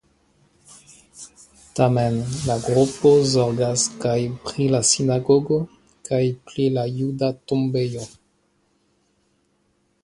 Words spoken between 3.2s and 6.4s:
zorgas kaj pri la sinagogo kaj